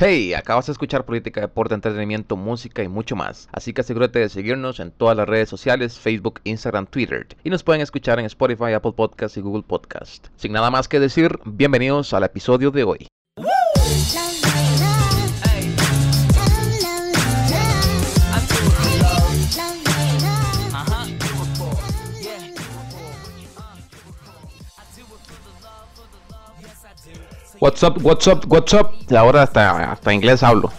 [0.00, 3.48] Hey, acabas de escuchar política, deporte, entretenimiento, música y mucho más.
[3.52, 7.26] Así que asegúrate de seguirnos en todas las redes sociales, Facebook, Instagram, Twitter.
[7.42, 10.28] Y nos pueden escuchar en Spotify, Apple Podcasts y Google Podcast.
[10.36, 13.08] Sin nada más que decir, bienvenidos al episodio de hoy.
[27.60, 28.92] What's up, what's up, what's up?
[29.16, 30.70] Ahora hasta, hasta inglés hablo.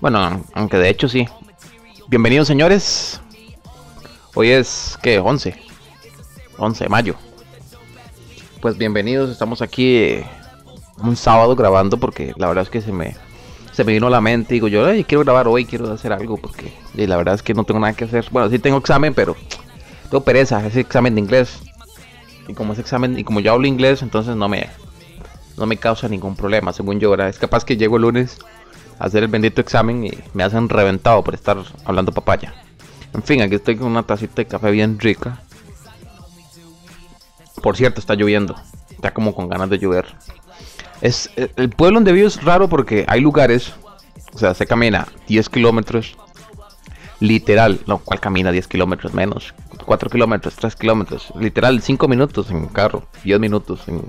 [0.00, 1.28] Bueno, aunque de hecho sí.
[2.08, 3.20] Bienvenidos señores.
[4.34, 5.20] Hoy es, ¿qué?
[5.20, 5.54] 11.
[6.56, 7.14] 11 de mayo.
[8.60, 10.26] Pues bienvenidos, estamos aquí eh,
[10.98, 13.14] un sábado grabando porque la verdad es que se me,
[13.70, 14.54] se me vino a la mente.
[14.54, 17.54] Digo yo, "Ay, quiero grabar hoy, quiero hacer algo porque y la verdad es que
[17.54, 18.26] no tengo nada que hacer.
[18.32, 19.36] Bueno, sí tengo examen, pero
[20.10, 21.60] tengo pereza, ese examen de inglés.
[22.48, 24.68] Y como ese examen, y como yo hablo inglés, entonces no me,
[25.58, 27.14] no me causa ningún problema, según yo.
[27.14, 28.38] Es capaz que llego el lunes
[28.98, 32.54] a hacer el bendito examen y me hacen reventado por estar hablando papaya.
[33.14, 35.40] En fin, aquí estoy con una tacita de café bien rica.
[37.62, 38.54] Por cierto, está lloviendo.
[38.90, 40.06] Está como con ganas de llover.
[41.00, 43.72] Es, eh, el pueblo donde vivo es raro porque hay lugares,
[44.32, 46.16] o sea, se camina 10 kilómetros.
[47.20, 49.54] Literal, no, ¿cuál camina 10 kilómetros menos?
[49.84, 51.32] 4 kilómetros, 3 kilómetros.
[51.38, 54.08] Literal, 5 minutos en carro, 10 minutos en,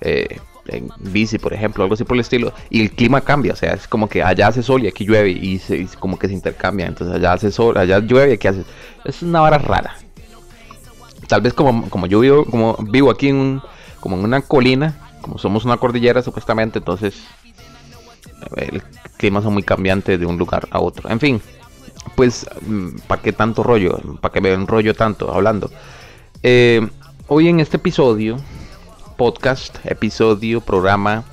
[0.00, 2.52] eh, en bici, por ejemplo, algo así por el estilo.
[2.70, 5.30] Y el clima cambia, o sea, es como que allá hace sol y aquí llueve
[5.30, 6.86] y, se, como que se intercambia.
[6.86, 8.64] Entonces allá hace sol, allá llueve y aquí hace...
[9.04, 9.96] Es una vara rara.
[11.26, 13.60] Tal vez como, como yo vivo, como vivo aquí en
[14.00, 17.24] como en una colina, como somos una cordillera supuestamente, entonces
[18.56, 18.82] eh, el
[19.16, 21.10] clima son muy cambiantes de un lugar a otro.
[21.10, 21.40] En fin,
[22.14, 22.46] pues,
[23.06, 23.98] ¿para qué tanto rollo?
[24.20, 25.70] ¿Para qué me enrollo tanto hablando?
[26.42, 26.86] Eh,
[27.26, 28.36] hoy en este episodio,
[29.18, 31.24] podcast, episodio, programa,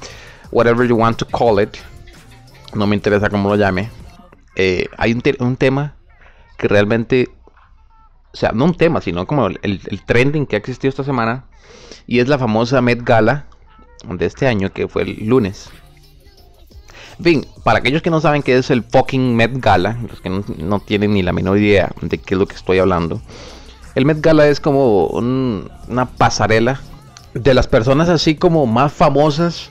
[0.51, 1.77] whatever you want to call it,
[2.73, 3.89] no me interesa cómo lo llame,
[4.57, 5.95] eh, hay un, te- un tema
[6.57, 7.29] que realmente,
[8.33, 11.45] o sea, no un tema, sino como el, trending que ha existido esta semana,
[12.07, 13.45] y es la famosa Met Gala
[14.09, 15.69] de este año, que fue el lunes.
[17.19, 20.29] En fin, para aquellos que no saben qué es el fucking Met Gala, los que
[20.29, 23.21] no, no tienen ni la menor idea de qué es lo que estoy hablando,
[23.93, 26.81] el Met Gala es como un- una pasarela
[27.35, 29.69] de las personas así como más famosas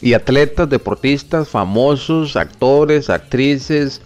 [0.00, 4.02] y atletas, deportistas, famosos, actores, actrices,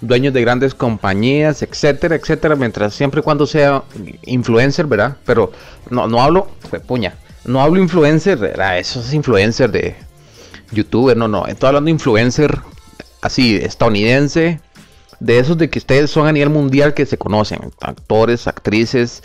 [0.00, 3.82] dueños de grandes compañías, etcétera, etcétera, mientras siempre y cuando sea
[4.22, 5.16] influencer, ¿verdad?
[5.26, 5.50] Pero
[5.90, 8.78] no, no hablo, fue puña, no hablo influencer, ¿verdad?
[8.78, 9.96] Eso es influencer de
[10.70, 12.56] youtuber, no, no, estoy hablando influencer
[13.20, 14.60] así, estadounidense,
[15.18, 19.24] de esos de que ustedes son a nivel mundial que se conocen, actores, actrices,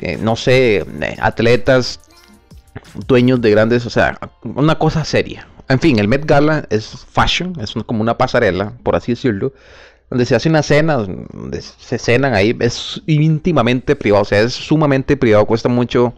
[0.00, 2.00] eh, no sé, eh, atletas,
[3.06, 5.46] dueños de grandes, o sea, una cosa seria.
[5.68, 9.52] En fin, el Met Gala es fashion, es como una pasarela, por así decirlo,
[10.10, 14.52] donde se hace una cena, donde se cenan ahí, es íntimamente privado, o sea, es
[14.52, 16.14] sumamente privado, cuesta mucho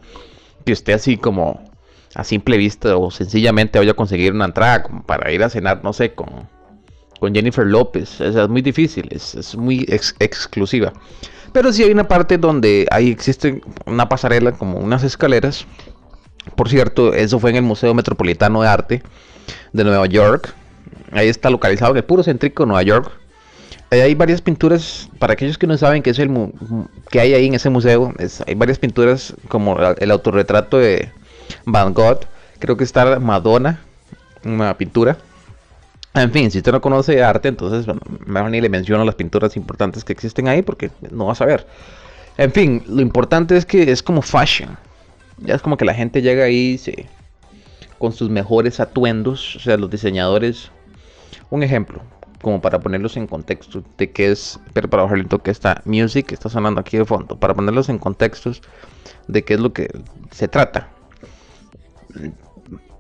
[0.65, 1.71] que usted así como
[2.15, 5.93] a simple vista o sencillamente vaya a conseguir una entrada para ir a cenar, no
[5.93, 6.49] sé, con,
[7.21, 8.21] con Jennifer López.
[8.21, 10.93] Es muy difícil, es, es muy ex- exclusiva.
[11.53, 15.67] Pero sí hay una parte donde ahí existe una pasarela, como unas escaleras.
[16.57, 19.03] Por cierto, eso fue en el Museo Metropolitano de Arte
[19.73, 20.55] de Nueva York.
[21.13, 23.13] Ahí está localizado en el puro céntrico de Nueva York.
[23.91, 26.31] Ahí hay varias pinturas, para aquellos que no saben qué es el
[27.11, 28.15] que hay ahí en ese museo,
[28.47, 31.11] hay varias pinturas como el autorretrato de
[31.67, 32.21] Van Gogh,
[32.59, 33.81] creo que está Madonna,
[34.45, 35.19] una pintura.
[36.15, 37.85] En fin, si usted no conoce arte, entonces
[38.27, 41.67] bueno, ni le menciono las pinturas importantes que existen ahí porque no va a saber.
[42.39, 44.77] En fin, lo importante es que es como fashion.
[45.39, 46.81] Ya es como que la gente llega ahí
[47.99, 50.71] con sus mejores atuendos, o sea, los diseñadores.
[51.51, 52.03] Un ejemplo,
[52.41, 56.27] como para ponerlos en contexto de qué es, pero para bajarle un toque esta music
[56.27, 58.63] que está sonando aquí de fondo, para ponerlos en contextos
[59.29, 59.91] de qué es lo que
[60.31, 60.89] se trata.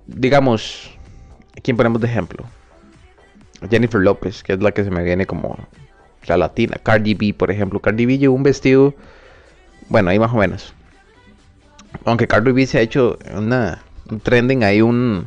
[0.06, 0.90] Digamos,
[1.62, 2.44] ¿quién ponemos de ejemplo?
[3.70, 5.56] Jennifer López, que es la que se me viene como
[6.26, 6.76] la latina.
[6.82, 7.81] Cardi B, por ejemplo.
[7.81, 8.94] Cardi B llevó un vestido,
[9.88, 10.75] bueno, ahí más o menos.
[12.04, 15.26] Aunque Cardi B se ha hecho una, un trending ahí, un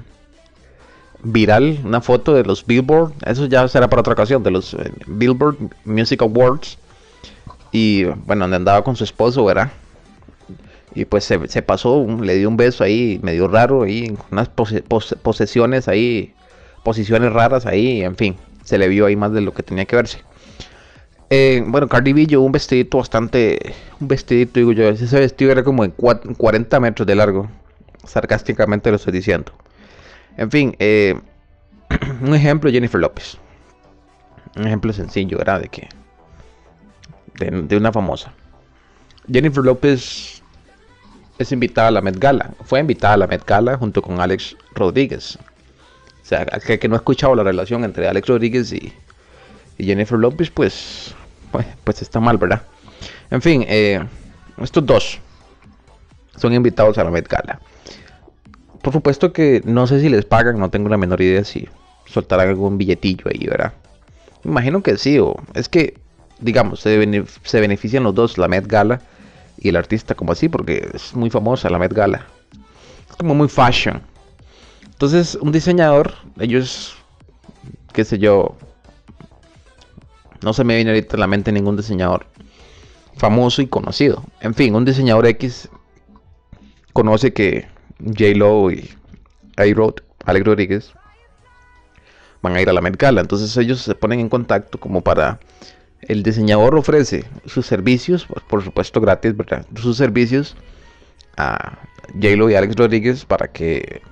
[1.23, 3.13] viral, una foto de los Billboard.
[3.25, 6.77] Eso ya será para otra ocasión, de los eh, Billboard Music Awards.
[7.71, 9.71] Y bueno, donde andaba con su esposo, ¿verdad?
[10.94, 15.17] Y pues se, pasó, le dio un beso ahí, medio raro, ahí, unas pose- pose-
[15.17, 16.33] posesiones ahí,
[16.83, 19.97] posiciones raras ahí, en fin, se le vio ahí más de lo que tenía que
[19.97, 20.19] verse.
[21.30, 23.74] Eh, bueno, Cardi B un vestidito bastante.
[24.00, 24.89] Un vestidito, digo yo.
[24.89, 27.50] Ese vestido era como de 40 metros de largo.
[28.06, 29.51] Sarcásticamente lo estoy diciendo.
[30.38, 31.19] En fin, eh,
[32.22, 33.38] un ejemplo, Jennifer López.
[34.56, 35.62] Un ejemplo sencillo, ¿verdad?
[35.62, 35.89] De que.
[37.39, 38.31] De, de una famosa.
[39.31, 40.44] Jennifer López
[41.39, 42.51] es invitada a la Met Gala.
[42.63, 45.38] Fue invitada a la Met Gala junto con Alex Rodríguez.
[46.22, 48.94] O sea, que, que no ha escuchado la relación entre Alex Rodríguez y,
[49.77, 51.16] y Jennifer Lopez, pues,
[51.51, 52.62] pues, pues, está mal, ¿verdad?
[53.30, 54.04] En fin, eh,
[54.62, 55.19] estos dos
[56.38, 57.60] son invitados a la Met Gala.
[58.81, 61.68] Por supuesto que no sé si les pagan, no tengo la menor idea si
[62.06, 63.74] soltarán algún billetillo ahí, ¿verdad?
[64.44, 65.98] Imagino que sí, o es que,
[66.39, 69.01] digamos, se, se benefician los dos, la Met Gala
[69.57, 72.27] y el artista como así, porque es muy famosa la Met Gala.
[73.10, 74.01] Es como muy fashion.
[74.86, 76.95] Entonces, un diseñador, ellos,
[77.92, 78.56] qué sé yo,
[80.45, 82.27] no se me viene ahorita a la mente ningún diseñador
[83.18, 84.24] famoso y conocido.
[84.42, 85.69] En fin, un diseñador X
[86.94, 87.68] conoce que
[88.00, 88.36] J.
[88.36, 88.92] Lo y
[89.57, 90.94] A-Rod, Alex Rodríguez,
[92.44, 93.21] van a ir a la Met Gala.
[93.21, 95.39] Entonces ellos se ponen en contacto como para...
[96.01, 99.65] El diseñador ofrece sus servicios, por supuesto gratis, ¿verdad?
[99.75, 100.56] Sus servicios
[101.38, 101.80] a
[102.13, 102.36] J.
[102.36, 104.03] Lo y Alex Rodríguez para que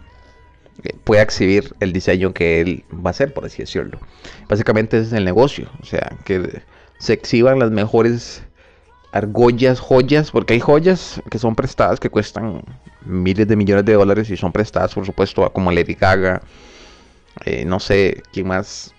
[1.04, 4.00] pueda exhibir el diseño que él va a hacer, por así decirlo.
[4.48, 6.62] Básicamente es el negocio, o sea, que
[7.00, 8.44] se exhiban las mejores
[9.12, 12.64] argollas, joyas, porque hay joyas que son prestadas que cuestan
[13.06, 16.42] miles de millones de dólares y son prestadas, por supuesto, como Lady Gaga,
[17.46, 18.94] eh, no sé quién más,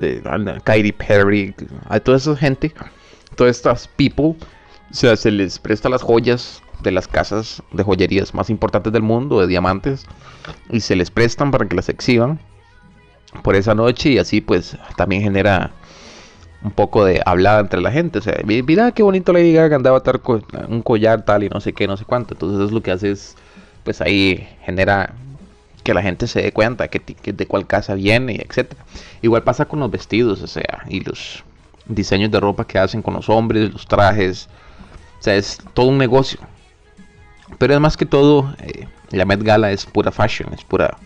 [0.00, 0.22] eh,
[0.62, 1.54] Katy Perry,
[1.88, 2.72] a toda esa gente,
[3.34, 4.36] todas estas people,
[4.90, 9.02] o sea, se les presta las joyas de las casas de joyerías más importantes del
[9.02, 10.06] mundo, de diamantes,
[10.70, 12.38] y se les prestan para que las exhiban
[13.42, 15.70] por esa noche y así pues también genera
[16.62, 18.18] un poco de hablada entre la gente.
[18.18, 21.72] O sea, mira qué bonito diga que andaba a un collar tal y no sé
[21.72, 22.34] qué, no sé cuánto.
[22.34, 23.36] Entonces es lo que hace es,
[23.84, 25.14] pues ahí genera
[25.84, 28.84] que la gente se dé cuenta que, de cuál casa viene, etcétera.
[29.22, 31.44] Igual pasa con los vestidos, o sea, y los
[31.86, 34.48] diseños de ropa que hacen con los hombres, los trajes.
[35.20, 36.40] O sea, es todo un negocio.
[37.56, 40.96] Pero es más que todo, eh, la Met Gala es pura fashion, es pura,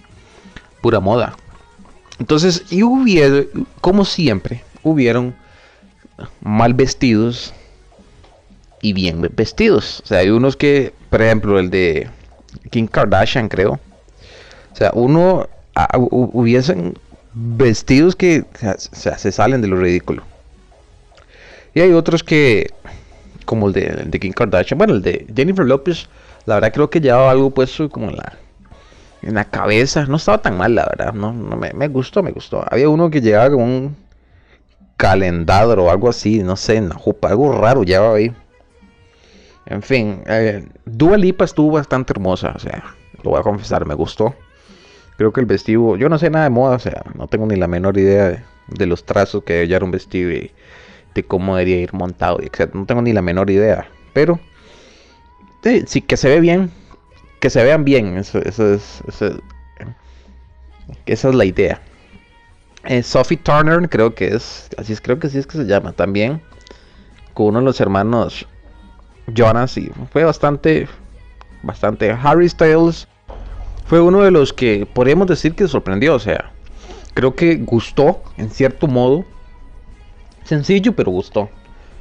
[0.80, 1.36] pura moda.
[2.18, 3.46] Entonces, y hubieron,
[3.80, 5.34] como siempre, hubieron
[6.40, 7.54] mal vestidos
[8.80, 10.00] y bien vestidos.
[10.04, 12.08] O sea, hay unos que, por ejemplo, el de
[12.70, 13.80] Kim Kardashian, creo.
[14.72, 16.98] O sea, uno ah, hubiesen
[17.34, 18.44] vestidos que
[18.76, 20.22] se salen de lo ridículo.
[21.74, 22.70] Y hay otros que,
[23.44, 26.08] como el de, el de Kim Kardashian, bueno, el de Jennifer Lopez
[26.46, 28.32] la verdad creo que llevaba algo puesto como en la,
[29.22, 30.06] en la cabeza.
[30.06, 31.12] No estaba tan mal, la verdad.
[31.12, 32.64] No, no me, me, gustó, me gustó.
[32.70, 33.96] Había uno que llevaba con un
[34.96, 38.32] calendadro o algo así, no sé, en jupa, algo raro llevaba ahí.
[39.66, 42.84] En fin, eh, Dua Lipa estuvo bastante hermosa, o sea,
[43.22, 44.34] lo voy a confesar, me gustó.
[45.16, 47.56] Creo que el vestido, yo no sé nada de moda, o sea, no tengo ni
[47.56, 50.52] la menor idea de, de los trazos que debe llevar un vestido y
[51.14, 52.38] de cómo debería ir montado.
[52.72, 54.38] No tengo ni la menor idea, pero
[55.86, 56.70] sí, que se ve bien,
[57.40, 58.58] que se vean bien, eso, es,
[61.06, 61.80] esa es la idea.
[62.84, 65.92] Eh, Sophie Turner, creo que es, así es, creo que sí es que se llama
[65.92, 66.42] también,
[67.34, 68.46] con uno de los hermanos
[69.28, 70.88] Jonas y fue bastante,
[71.62, 72.10] bastante.
[72.10, 73.06] Harry Styles
[73.86, 76.50] fue uno de los que podríamos decir que sorprendió, o sea,
[77.14, 79.24] creo que gustó en cierto modo,
[80.44, 81.50] sencillo pero gustó.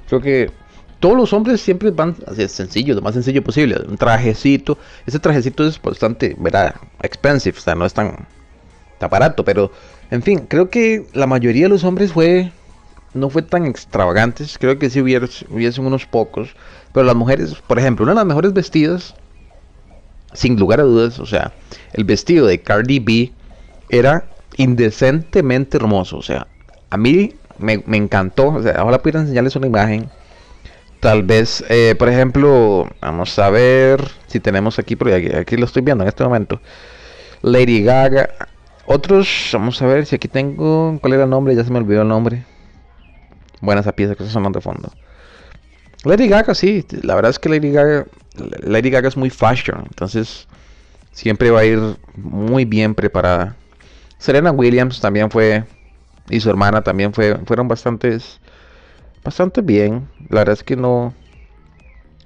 [0.07, 0.51] Creo que
[1.01, 3.75] todos los hombres siempre van así sencillo, lo más sencillo posible.
[3.89, 4.77] Un trajecito.
[5.07, 6.75] Ese trajecito es bastante, ¿verdad?
[7.01, 8.27] Expensive, o sea, no es tan,
[8.99, 9.43] tan barato.
[9.43, 9.71] Pero,
[10.11, 12.51] en fin, creo que la mayoría de los hombres fue.
[13.15, 14.57] No fue tan extravagantes.
[14.59, 16.55] Creo que sí hubiesen unos pocos.
[16.93, 19.15] Pero las mujeres, por ejemplo, una de las mejores vestidas,
[20.33, 21.51] sin lugar a dudas, o sea,
[21.93, 23.31] el vestido de Cardi B
[23.89, 26.19] era indecentemente hermoso.
[26.19, 26.45] O sea,
[26.91, 28.49] a mí me, me encantó.
[28.49, 30.09] O sea, ahora pudiera enseñarles una imagen
[31.01, 35.81] Tal vez, eh, por ejemplo, vamos a ver si tenemos aquí, porque aquí, lo estoy
[35.81, 36.61] viendo en este momento.
[37.41, 38.29] Lady Gaga.
[38.85, 40.99] Otros, vamos a ver si aquí tengo.
[41.01, 41.55] ¿Cuál era el nombre?
[41.55, 42.45] Ya se me olvidó el nombre.
[43.61, 44.91] Buena esa pieza que está sonando de fondo.
[46.03, 46.85] Lady Gaga, sí.
[47.01, 48.05] La verdad es que Lady Gaga,
[48.59, 49.85] Lady Gaga es muy fashion.
[49.89, 50.47] Entonces,
[51.13, 51.79] siempre va a ir
[52.15, 53.55] muy bien preparada.
[54.19, 55.63] Serena Williams también fue.
[56.29, 58.39] Y su hermana también fue, fueron bastantes
[59.23, 60.07] bastante bien.
[60.29, 61.13] La verdad es que no.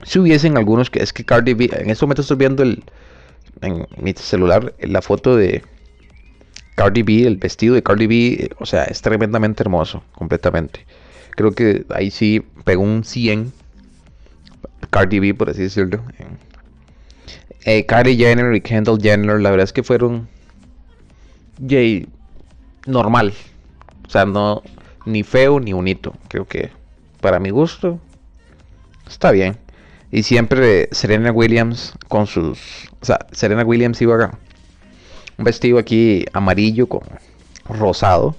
[0.04, 1.70] Si hubiesen algunos que es que Cardi B.
[1.74, 2.84] En este momento estoy viendo el,
[3.62, 5.64] en mi celular la foto de
[6.75, 8.50] Cardi B, el vestido de Cardi B.
[8.60, 10.86] O sea, es tremendamente hermoso, completamente.
[11.32, 13.52] Creo que ahí sí pegó un 100.
[14.90, 16.04] Cardi B, por así decirlo.
[17.66, 20.28] Eh, Jenner y Kendall Jenner, la verdad es que fueron.
[22.86, 23.34] Normal.
[24.08, 24.62] O sea, no.
[25.06, 26.14] Ni feo ni bonito.
[26.28, 26.72] Creo que
[27.25, 28.00] para mi gusto
[29.08, 29.58] está bien.
[30.12, 32.60] Y siempre Serena Williams con sus.
[33.01, 34.38] O sea, Serena Williams iba
[35.36, 37.01] un vestido aquí amarillo con
[37.67, 38.36] rosado.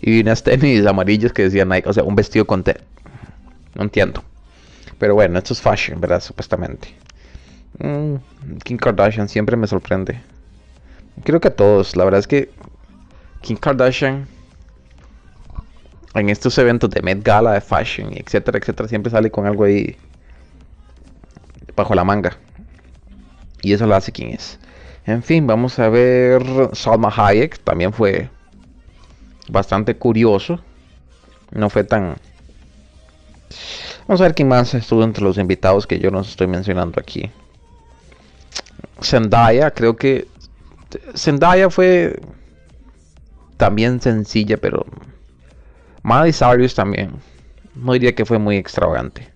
[0.00, 1.90] Y unas tenis amarillas que decían Nike.
[1.90, 2.64] O sea, un vestido con.
[2.64, 2.76] Te
[3.74, 4.24] no entiendo.
[4.98, 6.22] Pero bueno, esto es fashion, ¿verdad?
[6.22, 6.88] Supuestamente.
[7.80, 8.14] Mm,
[8.64, 10.22] Kim Kardashian siempre me sorprende.
[11.22, 11.96] Creo que a todos.
[11.96, 12.50] La verdad es que
[13.42, 14.26] Kim Kardashian
[16.14, 19.96] en estos eventos de Met Gala, de fashion, etcétera, etcétera, siempre sale con algo ahí
[21.74, 22.36] bajo la manga.
[23.62, 24.58] Y eso lo hace quien es.
[25.06, 26.42] En fin, vamos a ver
[26.72, 27.58] Salma Hayek.
[27.58, 28.28] También fue
[29.48, 30.60] bastante curioso.
[31.50, 32.16] No fue tan...
[34.06, 37.30] Vamos a ver quién más estuvo entre los invitados que yo no estoy mencionando aquí.
[39.00, 40.28] Zendaya, creo que...
[41.16, 42.20] Zendaya fue
[43.56, 44.86] también sencilla, pero...
[46.02, 47.12] Miley Cyrus también.
[47.74, 49.28] No diría que fue muy extravagante.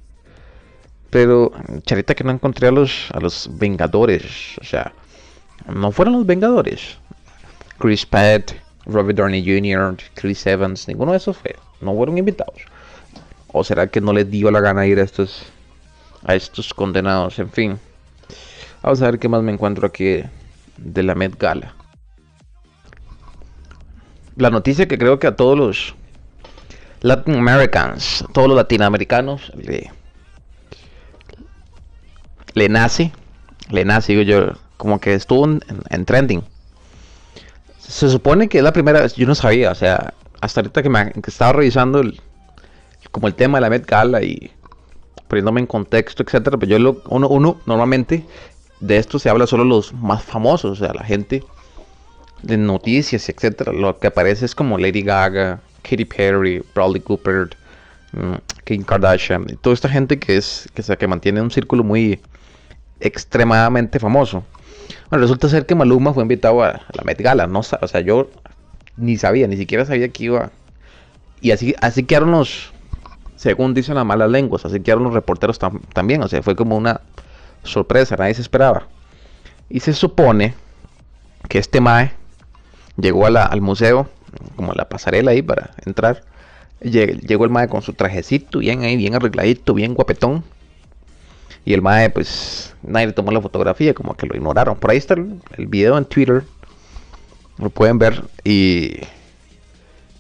[1.11, 4.59] Pero, charita que no encontré a los, a los Vengadores.
[4.61, 4.93] O sea,
[5.73, 6.99] no fueron los Vengadores.
[7.79, 8.53] Chris Pratt,
[8.85, 11.57] Robert Downey Jr., Chris Evans, ninguno de esos fue.
[11.81, 12.63] No fueron invitados.
[13.53, 15.45] ¿O será que no les dio la gana ir a estos,
[16.25, 17.39] a estos condenados?
[17.39, 17.79] En fin.
[18.83, 20.23] Vamos a ver qué más me encuentro aquí
[20.77, 21.75] de la Met Gala.
[24.37, 25.95] La noticia que creo que a todos los
[27.01, 29.91] Latin Americans, todos los latinoamericanos, le,
[32.55, 33.13] le nace,
[33.71, 35.61] le nace, digo yo, como que estuvo en,
[35.91, 36.43] en, trending.
[37.79, 40.89] Se supone que es la primera vez, yo no sabía, o sea, hasta ahorita que,
[40.89, 42.21] me, que estaba revisando el,
[43.11, 44.51] como el tema de la Met Gala y
[45.29, 48.25] poniéndome en contexto, etcétera, pero yo lo, uno, uno normalmente
[48.81, 51.45] de esto se habla solo los más famosos, o sea, la gente
[52.43, 53.73] de noticias, etcétera.
[53.73, 57.51] Lo que aparece es como Lady Gaga, Katy Perry, Bradley Cooper,
[58.15, 61.85] um, Kim Kardashian, y toda esta gente que es que, sea, que mantiene un círculo
[61.85, 62.21] muy
[63.01, 64.45] extremadamente famoso.
[65.11, 68.29] Bueno, resulta ser que Maluma fue invitado a, la Met Gala, no, o sea, yo
[68.97, 70.51] ni sabía, ni siquiera sabía que iba.
[71.41, 72.73] Y así, así quedaron los,
[73.37, 76.77] según dicen las malas lenguas, así quedaron los reporteros tam, también, o sea, fue como
[76.77, 77.01] una
[77.63, 78.89] sorpresa, nadie se esperaba.
[79.69, 80.55] Y se supone
[81.49, 82.13] que este Mae
[82.97, 84.09] llegó a la, al museo,
[84.57, 86.23] como la pasarela ahí para entrar.
[86.81, 90.45] Llegó el Mae con su trajecito, bien ahí, bien arregladito, bien guapetón.
[91.65, 94.77] Y el Mae, pues, nadie le tomó la fotografía, como que lo ignoraron.
[94.77, 96.45] Por ahí está el, el video en Twitter.
[97.59, 98.23] Lo pueden ver.
[98.45, 98.99] Y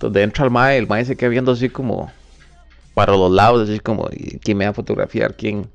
[0.00, 2.10] donde entra el Mae, el Mae se queda viendo así como
[2.96, 4.08] para los lados, así como,
[4.42, 5.34] ¿quién me va a fotografiar?
[5.34, 5.68] ¿Quién?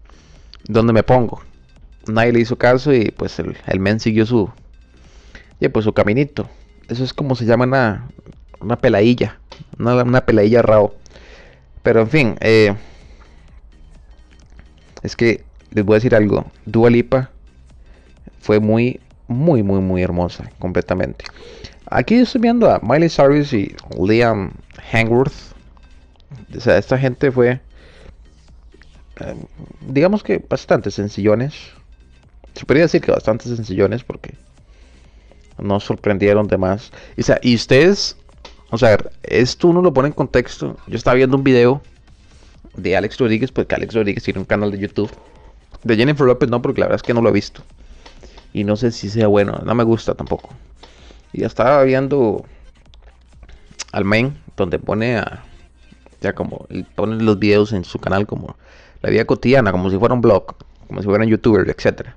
[0.67, 1.43] ¿Dónde me pongo?
[2.07, 4.49] Nadie le hizo caso y pues el, el men siguió su,
[5.59, 6.49] y pues su caminito.
[6.87, 8.09] Eso es como se llama una,
[8.61, 9.39] una peladilla,
[9.77, 10.93] una, una peladilla rao.
[11.83, 12.75] Pero en fin, eh,
[15.03, 16.45] es que les voy a decir algo.
[16.65, 17.31] Dua Lipa
[18.39, 21.25] fue muy, muy, muy, muy hermosa, completamente.
[21.89, 24.53] Aquí estoy viendo a Miley Cyrus y Liam
[24.91, 25.33] Hangworth.
[26.55, 27.59] O sea, esta gente fue,
[29.19, 29.35] eh,
[29.87, 31.53] digamos que bastante sencillones.
[32.53, 34.35] Se podría decir que bastante sencillones porque
[35.57, 36.91] no sorprendieron de más.
[37.17, 38.17] O sea, y ustedes,
[38.71, 40.77] o sea, esto uno lo pone en contexto.
[40.87, 41.81] Yo estaba viendo un video
[42.75, 45.11] de Alex Rodríguez, porque Alex Rodríguez tiene un canal de YouTube.
[45.83, 47.61] De Jennifer López no, porque la verdad es que no lo he visto.
[48.53, 50.49] Y no sé si sea bueno, no me gusta tampoco.
[51.33, 52.45] Y estaba viendo
[53.91, 55.43] al main, donde pone a.
[56.21, 56.65] Ya como.
[56.95, 58.55] Pone los videos en su canal como
[59.01, 60.55] la vida cotidiana, como si fuera un blog,
[60.87, 62.15] como si fuera un youtuber, etcétera.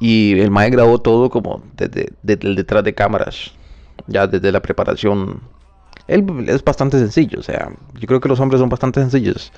[0.00, 3.52] Y el mae grabó todo como desde, desde el detrás de cámaras,
[4.06, 5.40] ya desde la preparación.
[6.06, 9.52] Él es bastante sencillo, o sea, yo creo que los hombres son bastante sencillos.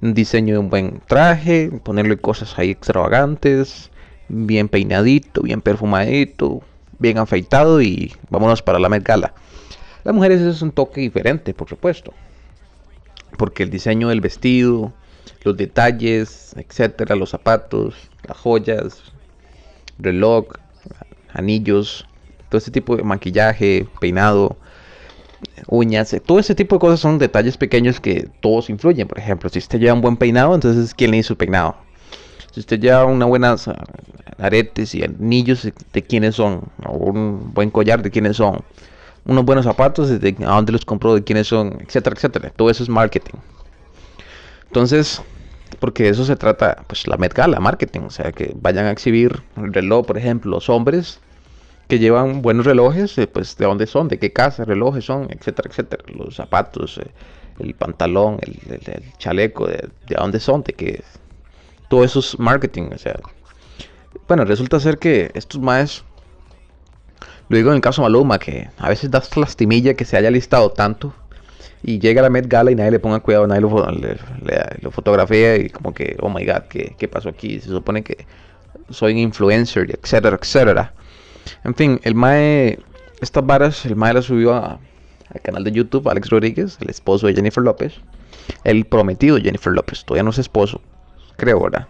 [0.00, 3.90] Un diseño de un buen traje, ponerle cosas ahí extravagantes,
[4.28, 6.62] bien peinadito, bien perfumadito,
[6.98, 9.34] bien afeitado y vámonos para la Met Gala.
[10.04, 12.14] Las mujeres es un toque diferente, por supuesto.
[13.36, 14.92] Porque el diseño del vestido,
[15.44, 17.94] los detalles, etcétera, los zapatos,
[18.26, 19.02] las joyas,
[19.98, 20.46] reloj,
[21.32, 22.06] anillos,
[22.50, 24.58] todo ese tipo de maquillaje, peinado,
[25.68, 29.08] uñas, todo ese tipo de cosas son detalles pequeños que todos influyen.
[29.08, 31.76] Por ejemplo, si usted lleva un buen peinado, entonces ¿quién le hizo el peinado?
[32.52, 33.56] Si usted lleva una buena
[34.38, 36.68] aretes y anillos, ¿de quiénes son?
[36.86, 38.62] Un buen collar, ¿de quiénes son?
[39.24, 42.50] unos buenos zapatos, de a dónde los compró, de quiénes son, etcétera, etcétera.
[42.50, 43.38] Todo eso es marketing.
[44.66, 45.22] Entonces,
[45.78, 48.90] porque de eso se trata, pues la Met Gala, marketing, o sea, que vayan a
[48.90, 51.20] exhibir el reloj, por ejemplo, los hombres
[51.90, 55.68] que llevan buenos relojes, eh, pues de dónde son, de qué casa, relojes son, etcétera,
[55.68, 56.02] etcétera.
[56.14, 57.10] Los zapatos, eh,
[57.58, 58.58] el pantalón, el,
[59.18, 61.04] chaleco, de, de, dónde son, de qué.
[61.90, 63.20] Todo eso es marketing, o sea.
[64.26, 66.04] Bueno, resulta ser que estos más
[67.50, 70.70] lo digo en el caso Maluma, que a veces das lastimilla que se haya listado
[70.70, 71.12] tanto
[71.82, 75.68] y llega a la Met Gala y nadie le ponga cuidado, nadie lo, fotografía y
[75.68, 77.58] como que, oh my god, ¿qué, ¿qué, pasó aquí?
[77.58, 78.24] Se supone que
[78.90, 80.94] soy un influencer, etcétera, etcétera.
[81.64, 82.78] En fin, el Mae,
[83.20, 84.78] estas varas, el Mae la subió al
[85.42, 87.94] canal de YouTube, Alex Rodríguez, el esposo de Jennifer López,
[88.64, 90.80] el prometido Jennifer López, todavía no es esposo,
[91.36, 91.88] creo, ¿verdad?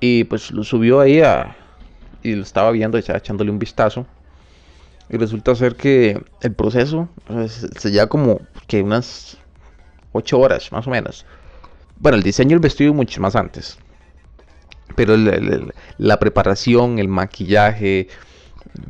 [0.00, 1.56] Y pues lo subió ahí a,
[2.22, 4.06] y lo estaba viendo, estaba echándole un vistazo.
[5.08, 7.08] Y resulta ser que el proceso
[7.76, 9.36] se lleva como que unas
[10.12, 11.26] 8 horas, más o menos.
[11.98, 13.76] Bueno, el diseño del vestido mucho más antes.
[14.94, 15.16] Pero
[15.98, 18.08] la preparación, el maquillaje,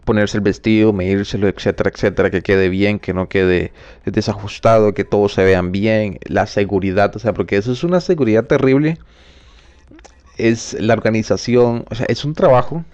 [0.04, 3.72] ponerse el vestido, medírselo, etcétera, etcétera, que quede bien, que no quede
[4.04, 8.44] desajustado, que todos se vean bien, la seguridad, o sea, porque eso es una seguridad
[8.44, 8.98] terrible.
[10.36, 12.84] Es la organización, o sea, es un trabajo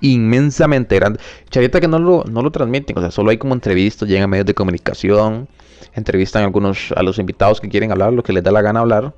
[0.00, 1.20] inmensamente grande.
[1.50, 4.46] Chavita que no lo, no lo transmiten, o sea, solo hay como entrevistas, llegan medios
[4.46, 5.48] de comunicación,
[5.94, 8.80] entrevistan a algunos a los invitados que quieren hablar, lo que les da la gana
[8.80, 9.14] hablar.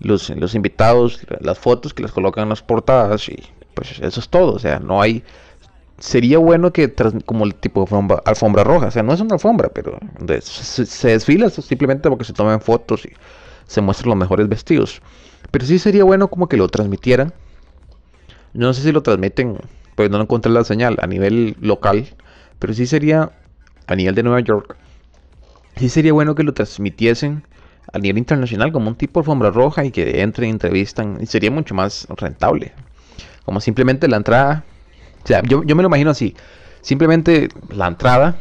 [0.00, 3.36] Los, los invitados, las fotos que les colocan en las portadas y
[3.74, 5.24] pues eso es todo, o sea, no hay
[5.98, 6.92] sería bueno que
[7.24, 9.98] como el tipo de alfombra, roja, o sea, no es una alfombra, pero
[10.40, 13.12] se, se, desfila simplemente porque se toman fotos y
[13.66, 15.02] se muestran los mejores vestidos.
[15.50, 17.32] Pero sí sería bueno como que lo transmitieran.
[18.52, 19.58] No sé si lo transmiten
[19.98, 22.06] pues no encontré la señal a nivel local,
[22.60, 23.32] pero sí sería
[23.88, 24.76] a nivel de Nueva York,
[25.74, 27.42] sí sería bueno que lo transmitiesen
[27.92, 31.50] a nivel internacional como un tipo de alfombra roja y que entren, entrevistan, y sería
[31.50, 32.70] mucho más rentable.
[33.44, 34.64] Como simplemente la entrada,
[35.28, 36.34] sea, yo, me lo imagino así,
[36.80, 38.38] simplemente la entrada,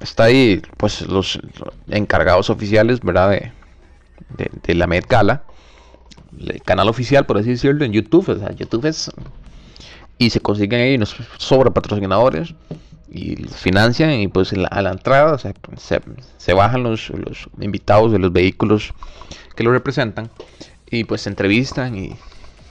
[0.00, 1.40] está ahí pues los
[1.88, 3.30] encargados oficiales, ¿verdad?
[3.30, 3.52] De,
[4.62, 5.44] de, la Met Gala,
[6.38, 9.10] el canal oficial, por así decirlo, en YouTube, o sea, YouTube es
[10.18, 12.54] y se consiguen ahí nos sobra patrocinadores
[13.10, 18.94] y financian y pues a la entrada se, bajan los, los, invitados de los vehículos
[19.56, 20.30] que lo representan
[20.90, 22.16] y pues se entrevistan y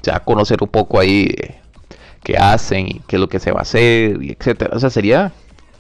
[0.02, 1.61] se va a conocer un poco ahí eh,
[2.24, 4.76] qué hacen y qué es lo que se va a hacer y etcétera.
[4.76, 5.32] O sea, sería,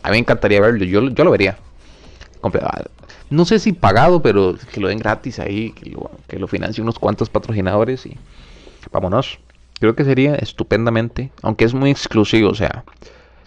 [0.04, 1.58] a mí me encantaría verlo, yo, yo lo vería.
[2.44, 2.84] Ah,
[3.30, 6.84] no sé si pagado, pero que lo den gratis ahí, que lo, que lo financien
[6.84, 8.18] unos cuantos patrocinadores y
[8.92, 9.40] vámonos.
[9.80, 12.84] Creo que sería estupendamente, aunque es muy exclusivo, o sea,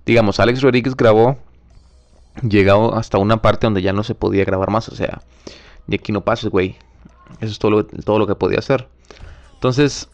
[0.05, 1.39] digamos, Alex Rodríguez grabó,
[2.43, 5.23] llegado hasta una parte donde ya no se podía grabar más, o sea,
[5.87, 6.77] de aquí no pases, güey.
[7.41, 8.89] Eso es todo lo, todo lo que podía hacer.
[9.55, 10.09] Entonces,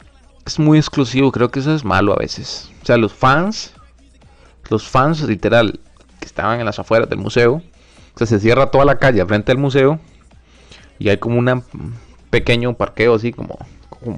[0.51, 2.71] es muy exclusivo, creo que eso es malo a veces.
[2.83, 3.73] O sea, los fans,
[4.69, 5.79] los fans literal,
[6.19, 7.63] que estaban en las afueras del museo,
[8.21, 9.99] o se cierra toda la calle frente al museo
[10.99, 11.63] y hay como un
[12.31, 13.59] pequeño parqueo así, como,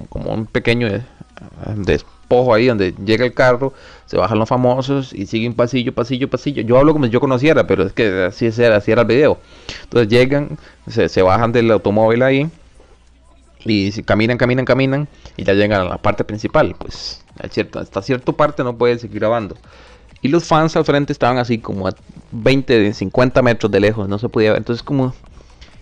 [0.09, 0.87] como, un pequeño
[1.75, 3.73] despojo ahí donde llega el carro,
[4.07, 6.63] se bajan los famosos y siguen pasillo, pasillo, pasillo.
[6.63, 9.37] Yo hablo como si yo conociera, pero es que así era, así era el video.
[9.83, 12.49] Entonces llegan, se, bajan del automóvil ahí
[13.65, 16.75] y caminan, caminan, caminan y ya llegan a la parte principal.
[16.77, 19.55] Pues cierto, hasta cierta parte no pueden seguir grabando.
[20.21, 21.95] Y los fans al frente estaban así como a
[22.31, 24.59] 20, 50 metros de lejos, no se podía ver.
[24.59, 25.13] Entonces como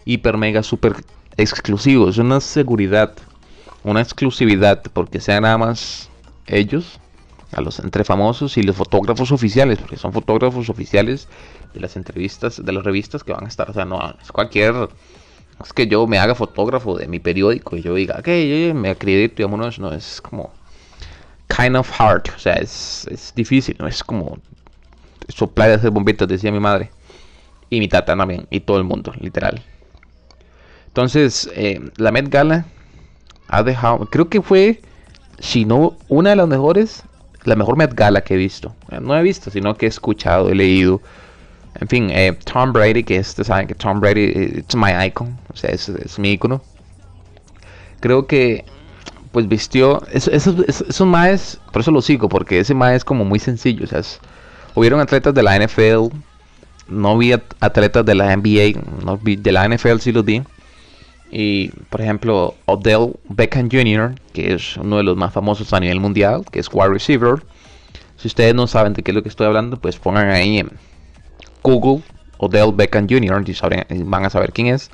[0.05, 0.95] hiper, mega, super
[1.37, 2.09] exclusivo.
[2.09, 3.13] Es una seguridad
[3.83, 6.09] una exclusividad porque sean nada más
[6.47, 6.99] ellos,
[7.51, 11.27] a los entre famosos y los fotógrafos oficiales, porque son fotógrafos oficiales
[11.73, 14.89] de las entrevistas, de las revistas que van a estar, o sea, no es cualquier,
[15.63, 19.41] es que yo me haga fotógrafo de mi periódico y yo diga, que me acredito
[19.41, 20.51] y vámonos, no, es como
[21.55, 24.37] kind of hard, o sea, es, es difícil, no es como
[25.29, 26.91] soplar y hacer bombitas, decía mi madre,
[27.69, 29.61] y mi tata también, y todo el mundo, literal.
[30.87, 32.65] Entonces, eh, la Met Gala
[33.47, 34.81] ha dejado, creo que fue,
[35.39, 37.03] si no, una de las mejores,
[37.43, 38.75] la mejor Met Gala que he visto.
[39.01, 41.01] No he visto, sino que he escuchado, he leído.
[41.81, 45.35] En fin, eh, Tom Brady, que ustedes saben que Tom Brady, eh, it's my icon,
[45.51, 45.89] o sea, es,
[46.19, 46.61] mi icono.
[47.99, 48.65] Creo que,
[49.31, 53.25] pues vistió, eso, eso, eso, más, por eso lo sigo, porque ese más es como
[53.25, 54.01] muy sencillo, o sea,
[54.75, 56.15] hubieron atletas de la NFL,
[56.87, 60.43] no vi atletas de la NBA, no vi, de la NFL sí los vi
[61.31, 65.99] y, por ejemplo, Odell Beckham Jr., que es uno de los más famosos a nivel
[65.99, 67.41] mundial, que es wide receiver.
[68.17, 70.63] Si ustedes no saben de qué es lo que estoy hablando, pues pongan ahí
[71.63, 72.03] Google
[72.37, 73.43] Odell Beckham Jr.
[73.89, 74.89] y van a saber quién es.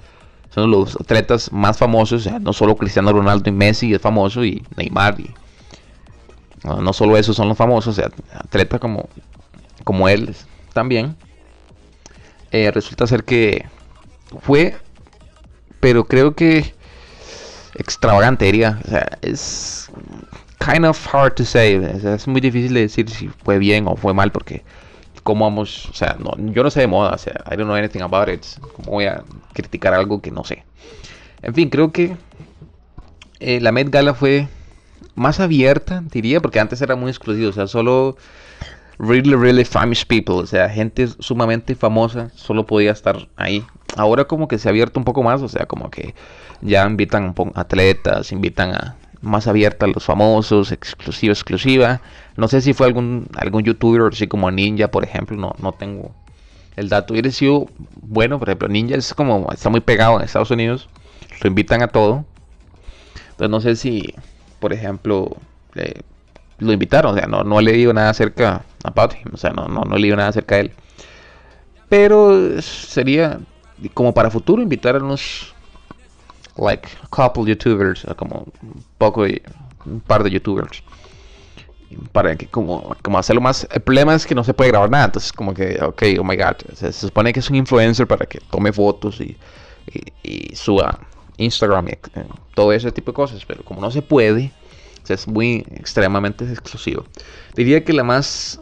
[0.49, 5.19] Son los atletas más famosos, no solo Cristiano Ronaldo y Messi es famoso y Neymar
[5.19, 5.29] y
[6.63, 9.07] no, solo esos son los famosos, o sea, atletas como,
[9.83, 10.35] como él
[10.73, 11.15] también.
[12.51, 13.65] Eh, resulta ser que
[14.41, 14.75] fue,
[15.79, 16.73] pero creo que
[17.75, 19.89] extravagante o sea, es
[20.59, 23.95] kind of hard to say, o es muy difícil de decir si fue bien o
[23.95, 24.63] fue mal porque
[25.27, 27.75] cómo vamos, o sea, no, yo no sé de moda, o sea, I don't know
[27.75, 28.45] anything about it,
[28.77, 30.63] cómo voy a criticar algo que no sé.
[31.41, 32.15] En fin, creo que
[33.41, 34.47] eh, la Met Gala fue
[35.15, 38.15] más abierta, diría, porque antes era muy exclusivo, o sea, solo
[38.99, 43.65] really, really famous people, o sea, gente sumamente famosa solo podía estar ahí.
[43.97, 46.15] Ahora como que se ha abierto un poco más, o sea, como que
[46.61, 52.01] ya invitan atletas, invitan a más abierta a los famosos, exclusiva, exclusiva.
[52.35, 56.13] No sé si fue algún algún youtuber así como Ninja, por ejemplo, no, no tengo
[56.75, 57.13] el dato.
[57.13, 57.67] Hubiera sido
[58.01, 60.89] bueno, por ejemplo, Ninja es como está muy pegado en Estados Unidos,
[61.41, 62.25] lo invitan a todo.
[63.31, 64.13] Entonces no sé si,
[64.59, 65.37] por ejemplo,
[66.59, 69.67] lo invitaron, o sea, no, no he leído nada acerca about him, o sea, no,
[69.67, 70.71] no, no he nada acerca de él.
[71.89, 73.39] Pero sería
[73.93, 75.53] como para futuro invitar a unos
[76.57, 79.41] like a couple youtubers, o como un poco de-
[79.85, 80.83] un par de youtubers.
[82.11, 83.65] Para que como, como hacerlo más.
[83.71, 85.05] El problema es que no se puede grabar nada.
[85.05, 86.55] Entonces como que, ok, oh my god.
[86.73, 89.37] se supone que es un influencer para que tome fotos y,
[90.23, 90.99] y, y suba
[91.37, 91.99] Instagram y eh,
[92.55, 93.45] todo ese tipo de cosas.
[93.45, 94.51] Pero como no se puede,
[95.07, 97.05] es muy extremadamente exclusivo.
[97.55, 98.59] Diría que la más.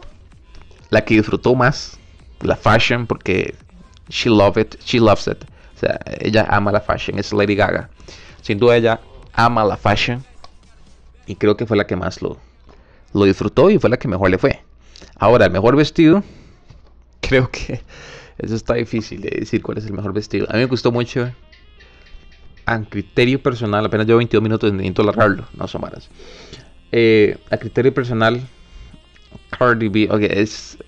[0.90, 1.98] La que disfrutó más.
[2.42, 3.56] La fashion, porque
[4.08, 5.44] she love it, she loves it.
[5.76, 7.90] O sea, ella ama la fashion, es Lady Gaga.
[8.42, 9.00] Sin duda ella
[9.32, 10.24] ama la fashion.
[11.26, 12.38] Y creo que fue la que más lo,
[13.12, 14.62] lo disfrutó y fue la que mejor le fue.
[15.16, 16.24] Ahora, el mejor vestido,
[17.20, 17.82] creo que
[18.38, 20.46] eso está difícil de decir cuál es el mejor vestido.
[20.48, 21.30] A mí me gustó mucho,
[22.66, 26.10] a criterio personal, apenas llevo 22 minutos, necesito alargarlo, no son varas.
[26.92, 28.40] Eh, a criterio personal,
[29.50, 30.78] Cardi B, ok, es.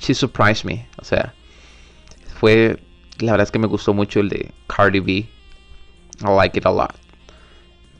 [0.00, 1.32] She surprised me, o sea,
[2.40, 2.78] fue.
[3.18, 5.12] La verdad es que me gustó mucho el de Cardi B.
[5.12, 5.28] I
[6.36, 6.94] like it a lot.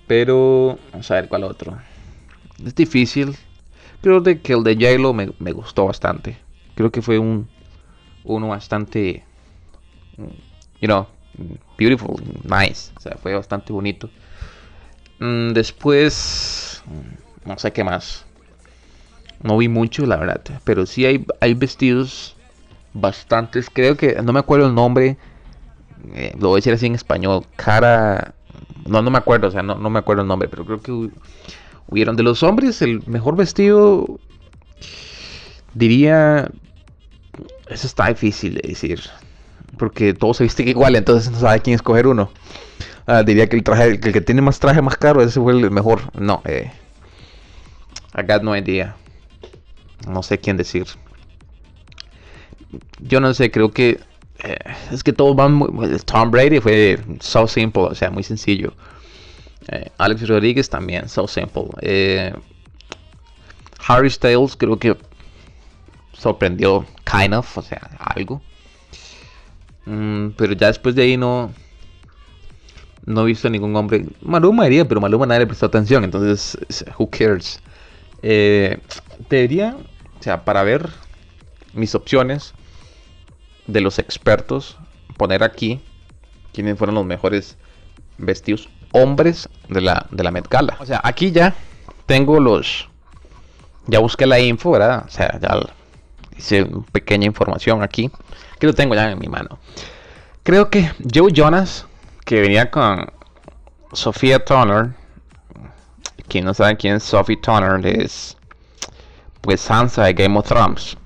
[0.06, 1.78] Pero, vamos a ver cuál otro.
[2.64, 3.36] Es difícil.
[4.00, 6.36] Creo de que el de J-Lo me, me gustó bastante.
[6.74, 7.48] Creo que fue un
[8.24, 9.24] uno bastante,
[10.80, 11.06] you know,
[11.78, 12.90] beautiful, nice.
[12.96, 14.10] O sea, fue bastante bonito.
[15.18, 18.24] Mm, después, mm, no sé qué más.
[19.42, 20.42] No vi mucho, la verdad.
[20.64, 22.36] Pero sí hay, hay vestidos
[22.94, 23.68] bastantes.
[23.70, 25.16] Creo que, no me acuerdo el nombre.
[26.14, 27.44] eh, lo voy a decir así en español.
[27.56, 28.34] Cara...
[28.86, 30.48] No, no me acuerdo, o sea, no, no me acuerdo el nombre.
[30.48, 31.12] Pero creo que hu-
[31.86, 34.18] hubieron de los hombres el mejor vestido.
[35.74, 36.50] Diría...
[37.68, 39.00] Eso está difícil de decir.
[39.78, 42.30] Porque todos se visten igual, entonces no sabe quién escoger uno.
[43.06, 45.70] Ah, diría que el traje, el que tiene más traje más caro, ese fue el
[45.70, 46.02] mejor.
[46.14, 46.70] No, eh.
[48.14, 48.94] Got no idea.
[50.06, 50.86] No sé quién decir.
[53.00, 54.00] Yo no sé, creo que
[54.42, 54.56] eh,
[54.90, 58.72] es que todos van muy, Tom Brady fue so simple, o sea, muy sencillo.
[59.68, 61.64] Eh, Alex Rodríguez también, so simple.
[61.80, 62.32] Eh,
[63.86, 64.96] Harry Styles creo que
[66.12, 68.42] sorprendió, kind of, o sea, algo.
[69.84, 71.52] Mm, pero ya después de ahí no,
[73.04, 74.06] no he visto ningún hombre.
[74.22, 76.58] Maluma diría, pero Maluma nadie le prestó atención, entonces,
[76.98, 77.60] who cares?
[78.22, 78.78] Eh,
[79.28, 79.76] debería,
[80.18, 80.88] o sea, para ver
[81.74, 82.54] mis opciones
[83.72, 84.76] de los expertos,
[85.16, 85.80] poner aquí
[86.52, 87.56] quiénes fueron los mejores
[88.18, 90.32] vestidos hombres de la, de la.
[90.78, 91.54] O sea, aquí ya
[92.06, 92.88] tengo los.
[93.86, 95.04] Ya busqué la info, ¿verdad?
[95.06, 95.58] O sea, ya
[96.36, 98.10] hice pequeña información aquí.
[98.58, 99.58] Que lo tengo ya en mi mano.
[100.44, 101.86] Creo que Joe Jonas,
[102.24, 103.10] que venía con
[103.92, 104.94] Sofía Turner.
[106.28, 108.36] Quien no sabe quién es Sophie Turner, es
[109.40, 110.96] pues Sansa de Game of Thrones.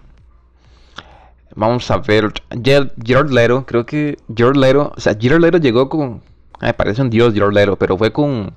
[1.57, 2.33] Vamos a ver.
[2.51, 6.23] Ger- Jared Leto, creo que Jared Leto, o sea, Jared Leto llegó con.
[6.61, 8.53] Ay, parece un dios Jared Leto, pero fue con.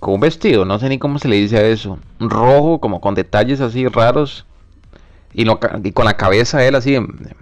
[0.00, 1.96] Con un vestido, no sé ni cómo se le dice a eso.
[2.18, 4.44] Rojo, como con detalles así raros.
[5.32, 5.44] Y,
[5.92, 7.34] con la cabeza de él así, en-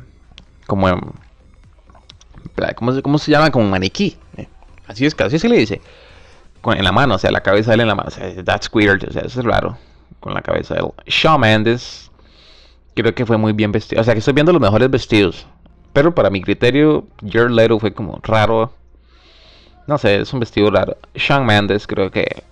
[0.66, 1.00] como en.
[2.76, 3.50] ¿Cómo se, cómo se llama?
[3.50, 4.18] Como maniquí.
[4.36, 4.46] eh,
[4.86, 5.80] Así es, así se le dice.
[6.60, 8.10] Con, en la mano, o sea, la cabeza de él en la mano.
[8.44, 9.78] That's weird, o sea, eso es raro.
[10.20, 10.86] Con la cabeza de él.
[11.06, 12.09] Shawn Mendes,
[12.94, 14.00] creo que fue muy bien vestido.
[14.00, 15.46] O sea, que estoy viendo los mejores vestidos.
[15.92, 18.72] Pero para mi criterio, Jared Leto fue como raro.
[19.87, 20.96] No sé, es un vestido raro.
[21.14, 22.44] Shawn Mendes creo que...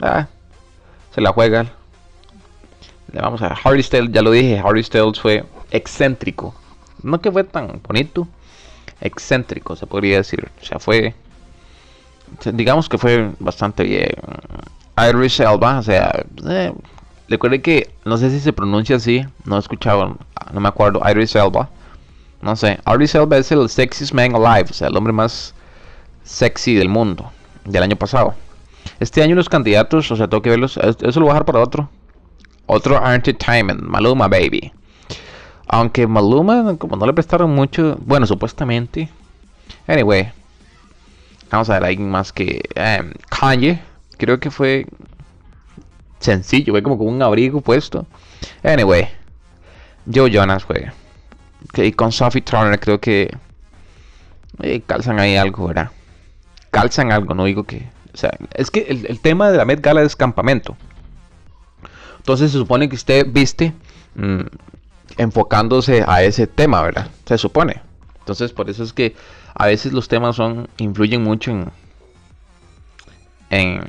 [0.00, 0.26] Ah,
[1.14, 1.66] se la juega.
[3.12, 6.54] Vamos a Harry Styles, ya lo dije, Harry Styles fue excéntrico.
[7.02, 8.28] No que fue tan bonito,
[9.00, 10.50] excéntrico se podría decir.
[10.60, 11.14] O sea, fue,
[12.52, 14.10] digamos que fue bastante bien.
[14.98, 16.72] Irish Elba, o sea, eh,
[17.28, 20.16] recuerde que, no sé si se pronuncia así, no he escuchado,
[20.52, 21.68] no me acuerdo, Irish Elba.
[22.42, 25.54] No sé, Irish Elba es el sexiest man alive, o sea, el hombre más
[26.22, 27.30] sexy del mundo,
[27.64, 28.34] del año pasado.
[29.00, 31.60] Este año los candidatos, o sea, tengo que verlos, eso lo voy a dejar para
[31.60, 31.88] otro.
[32.66, 34.72] Otro entertainment, Maluma Baby.
[35.68, 39.08] Aunque Maluma, como no le prestaron mucho, bueno, supuestamente.
[39.86, 40.32] Anyway,
[41.50, 43.80] vamos a ver, alguien más que em, Kanye.
[44.16, 44.86] Creo que fue
[46.18, 48.06] sencillo, fue como con un abrigo puesto.
[48.62, 49.08] Anyway,
[50.12, 50.90] Joe Jonas fue.
[51.74, 53.36] Y con Sophie Turner creo que
[54.62, 55.90] eh, calzan ahí algo, ¿verdad?
[56.70, 57.88] Calzan algo, no digo que.
[58.12, 60.76] O sea, es que el, el tema de la Met Gala es campamento.
[62.18, 63.72] Entonces se supone que usted viste
[64.14, 64.40] mm,
[65.18, 67.08] enfocándose a ese tema, ¿verdad?
[67.26, 67.82] Se supone.
[68.20, 69.14] Entonces por eso es que
[69.54, 71.70] a veces los temas son influyen mucho en
[73.50, 73.80] en,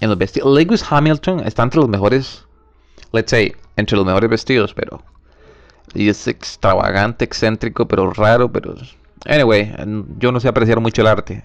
[0.00, 0.56] en los vestidos.
[0.56, 2.44] Lewis Hamilton está entre los mejores,
[3.12, 5.02] let's say, entre los mejores vestidos, pero
[5.94, 8.74] y es extravagante, excéntrico, pero raro, pero
[9.26, 9.74] anyway,
[10.18, 11.42] yo no sé apreciar mucho el arte.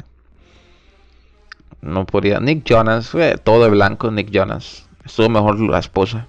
[1.82, 2.40] No podría.
[2.40, 4.88] Nick Jonas, fue todo de blanco, Nick Jonas.
[5.04, 6.28] Estuvo mejor la esposa.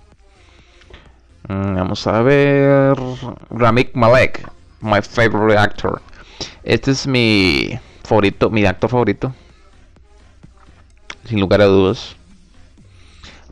[1.48, 2.96] Mm, vamos a ver.
[3.50, 4.48] Ramik Malek,
[4.80, 6.00] my favorite actor.
[6.62, 9.34] Este es mi favorito, mi actor favorito.
[11.32, 12.14] Sin lugar a dudas.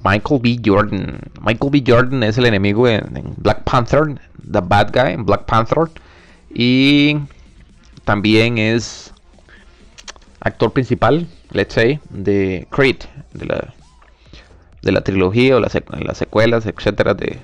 [0.04, 0.60] Michael B.
[0.62, 1.18] Jordan.
[1.40, 1.82] Michael B.
[1.86, 4.20] Jordan es el enemigo en, Black Panther.
[4.52, 5.88] The bad guy en Black Panther.
[6.52, 7.16] Y
[8.04, 9.14] también es
[10.40, 12.96] actor principal, let's say, de Creed,
[13.32, 13.72] de la
[14.82, 17.38] de la trilogía o las, las secuelas, etcétera, de,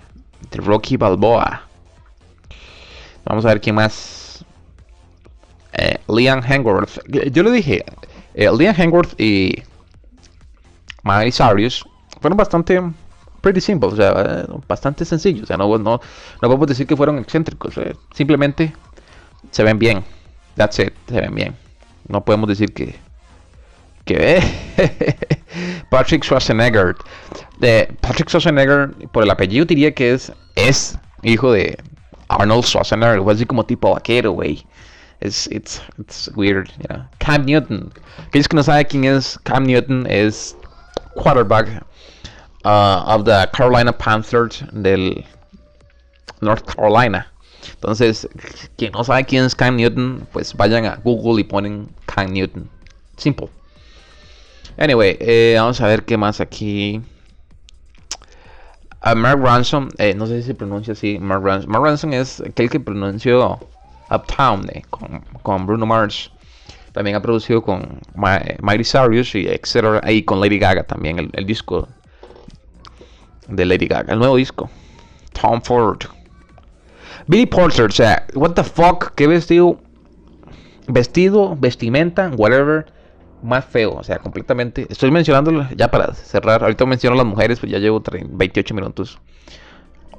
[0.51, 1.63] de, Rocky Balboa.
[3.25, 4.45] Vamos a ver quién más.
[5.73, 7.01] Eh, Liam Hemsworth.
[7.09, 7.87] Yo le dije,
[8.35, 9.63] eh, Liam Hemsworth y
[11.07, 11.85] Miley Cyrus
[12.21, 12.83] fueron bastante
[13.41, 15.45] pretty simple, o sea, eh, bastante sencillos.
[15.45, 16.01] O sea, no, no, no
[16.41, 17.79] podemos decir que fueron excéntricos.
[17.79, 18.75] Eh, simplemente
[19.53, 20.05] se ven bien.
[20.57, 21.57] That's it, se ven bien.
[22.09, 22.97] No podemos decir que
[24.05, 24.41] que
[25.91, 26.97] Patrick Schwarzenegger.
[27.59, 31.77] De Patrick Schwarzenegger, por el apellido diría que es, es hijo de
[32.29, 34.65] Arnold Schwarzenegger, o así como tipo vaquero, güey.
[35.21, 37.09] It's, it's, it's weird, yeah.
[37.19, 37.93] Cam Newton.
[38.27, 40.57] Aquellos que no saben quién es Cam Newton, es
[41.17, 41.83] quarterback
[42.65, 45.25] uh, of the Carolina Panthers del
[46.41, 47.27] North Carolina.
[47.75, 48.29] Entonces,
[48.77, 52.69] quien no sabe quién es Cam Newton, pues vayan a Google y ponen Cam Newton.
[53.17, 53.49] Simple.
[54.79, 57.01] Anyway, eh, vamos a ver qué más aquí.
[59.05, 61.19] Uh, Mark Ransom, eh, no sé si se pronuncia así.
[61.19, 61.71] Mark Ransom.
[61.71, 63.59] Mark Ransom es aquel que pronunció
[64.11, 66.31] Uptown eh, con, con, Bruno Mars.
[66.97, 70.03] También ha producido con Miley Cyrus y etc.
[70.09, 71.87] Y con Lady Gaga también, el, disco
[73.49, 74.71] de Lady Gaga, el nuevo disco.
[75.39, 76.05] Tom Ford.
[77.27, 79.79] Billy Porter, o sea, what the fuck, qué vestido,
[80.89, 82.87] vestido, vestimenta, whatever
[83.43, 84.87] más feo, o sea, completamente.
[84.89, 86.63] Estoy mencionándolo ya para cerrar.
[86.63, 89.19] Ahorita menciono las mujeres, pues ya llevo 30, 28 minutos.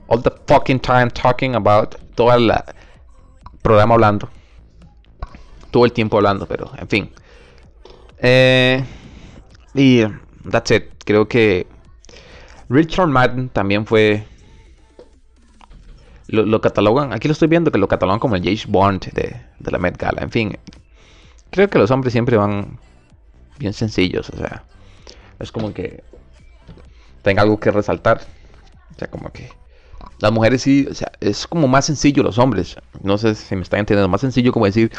[0.06, 2.54] All the fucking time talking about todo el
[3.64, 4.30] programa hablando.
[5.72, 7.12] Todo el tiempo hablando, pero en fin.
[8.20, 8.84] Eh,
[9.74, 10.04] y
[10.50, 10.84] that's it.
[11.06, 11.68] Creo que
[12.70, 14.26] Richard Madden también fue.
[16.28, 19.40] Lo, lo, catalogan, aquí lo estoy viendo que lo catalogan como el James Bond de,
[19.60, 20.22] de la Met Gala.
[20.22, 20.58] En fin,
[21.52, 22.78] creo que los hombres siempre van
[23.58, 24.64] bien sencillos, o sea,
[25.40, 26.04] es como que
[27.22, 28.22] tenga algo que resaltar,
[28.94, 29.50] o sea, como que
[30.20, 33.62] las mujeres sí, o sea, es como más sencillo los hombres, no sé si me
[33.62, 34.92] están entendiendo, más sencillo como decir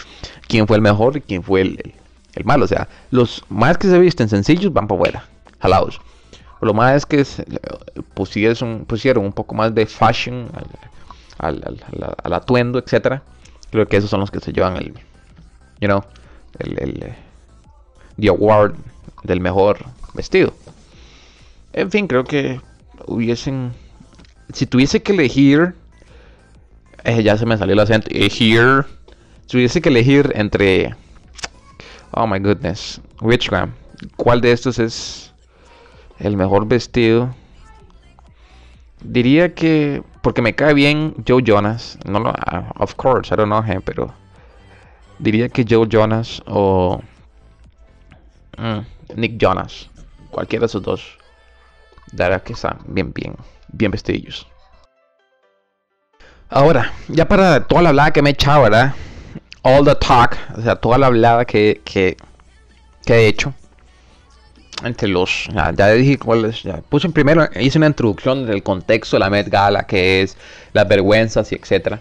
[0.47, 1.95] quién fue el mejor y quién fue el, el,
[2.35, 5.29] el malo, o sea, los más que se visten sencillos van para afuera,
[5.61, 6.01] jalados.
[6.61, 7.25] Lo más es que
[8.15, 10.51] pusieron, pusieron un poco más de fashion
[11.39, 11.63] al,
[12.23, 13.23] al, atuendo, etcétera.
[13.71, 14.93] Creo que esos son los que se llevan el,
[15.81, 16.03] you know,
[16.59, 17.15] el, el
[18.19, 18.75] The Award
[19.23, 20.53] del mejor vestido.
[21.73, 22.61] En fin, creo que
[23.07, 23.73] hubiesen.
[24.53, 25.75] Si tuviese que elegir.
[27.05, 28.09] Eh, ya se me salió el acento.
[28.11, 28.85] Elegir.
[29.43, 30.95] Si tuviese que elegir entre.
[32.13, 33.01] Oh my goodness.
[33.21, 33.73] Which one?
[34.17, 35.33] ¿Cuál de estos es
[36.19, 37.35] el mejor vestido?
[39.03, 40.03] Diría que.
[40.23, 41.99] Porque me cae bien Joe Jonas.
[42.05, 42.33] No, no,
[42.79, 44.13] of course, I don't know pero.
[45.19, 47.01] Diría que Joe Jonas o.
[48.57, 48.81] Mm,
[49.17, 49.89] Nick Jonas.
[50.31, 51.19] Cualquiera de esos dos.
[52.13, 53.37] Verdad que están bien, bien,
[53.73, 54.47] bien vestidillos.
[56.51, 58.95] Ahora, ya para toda la hablada que me he echado, ¿verdad?
[59.63, 62.17] All the talk, o sea, toda la hablada que, que,
[63.07, 63.53] he hecho.
[64.83, 69.21] Entre los, ya, ya dije cuáles, ya puse primero, hice una introducción del contexto de
[69.21, 70.37] la Met Gala, que es
[70.73, 72.01] las vergüenzas y etcétera.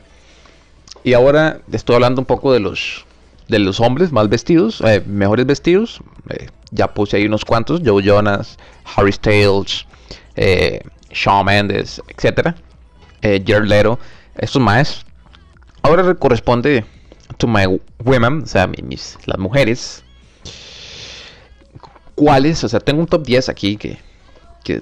[1.03, 3.05] Y ahora estoy hablando un poco de los,
[3.47, 6.01] de los hombres más vestidos, eh, mejores vestidos.
[6.29, 8.57] Eh, ya puse ahí unos cuantos, Joe Jonas,
[8.95, 9.85] Harry Styles,
[10.35, 10.81] eh,
[11.17, 12.55] Shawn Mendes, etcétera.
[13.21, 13.99] Eh, Jared Leto,
[14.37, 15.05] estos más.
[15.81, 16.85] Ahora corresponde
[17.37, 17.65] to my
[18.03, 20.03] women, o sea, mi- mis, las mujeres.
[22.15, 22.63] ¿Cuáles?
[22.63, 23.97] O sea, tengo un top 10 aquí que,
[24.63, 24.81] que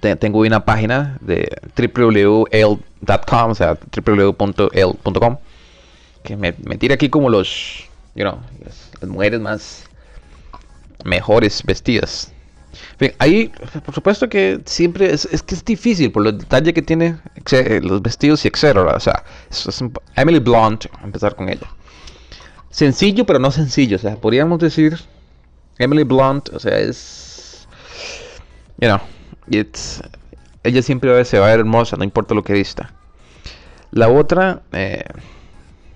[0.00, 5.36] te- tengo una página de www.l.com, o sea, www.l.com,
[6.22, 8.38] que me, tira aquí como los, you know,
[9.00, 9.84] las mujeres más
[11.04, 12.32] mejores vestidas.
[12.98, 13.52] Bien, ahí,
[13.84, 17.80] por supuesto que siempre es, es que es difícil por los detalles que tiene exe-
[17.82, 18.94] los vestidos y etcétera.
[18.96, 19.22] O sea,
[20.14, 21.66] Emily Blunt, empezar con ella.
[22.70, 23.96] Sencillo, pero no sencillo.
[23.96, 24.98] O sea, podríamos decir
[25.78, 27.66] Emily Blunt, o sea, es.
[28.78, 29.00] You know,
[29.48, 30.02] it's,
[30.62, 32.92] ella siempre se va hermosa, no importa lo que vista.
[33.90, 35.04] La otra, eh,